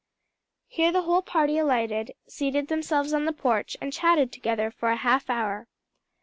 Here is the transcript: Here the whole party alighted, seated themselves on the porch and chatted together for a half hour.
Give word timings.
Here 0.67 0.91
the 0.91 1.03
whole 1.03 1.21
party 1.21 1.59
alighted, 1.59 2.15
seated 2.27 2.69
themselves 2.69 3.13
on 3.13 3.25
the 3.25 3.31
porch 3.31 3.77
and 3.79 3.93
chatted 3.93 4.31
together 4.31 4.71
for 4.71 4.89
a 4.89 4.95
half 4.95 5.29
hour. 5.29 5.67